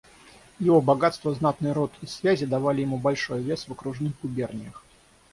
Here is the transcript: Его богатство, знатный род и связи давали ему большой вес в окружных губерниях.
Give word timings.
Его 0.57 0.81
богатство, 0.81 1.31
знатный 1.35 1.73
род 1.73 1.91
и 2.01 2.07
связи 2.07 2.45
давали 2.47 2.81
ему 2.81 2.97
большой 2.97 3.43
вес 3.43 3.67
в 3.67 3.71
окружных 3.71 4.13
губерниях. 4.19 4.83